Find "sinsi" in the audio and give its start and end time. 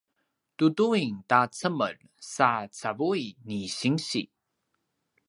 3.77-4.23